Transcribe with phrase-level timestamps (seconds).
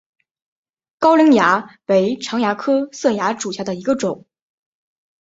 [0.97, 4.25] 高梁蚜为常蚜科色蚜属下的一个种。